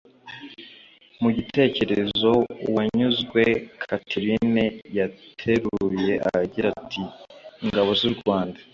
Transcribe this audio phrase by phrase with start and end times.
[1.21, 2.31] Mu gitekerezo
[2.69, 3.41] Uwanyuzwe
[3.83, 4.63] Catherine
[4.97, 7.01] yateruye agira ati
[7.63, 8.59] “’Ingabo z’u Rwanda’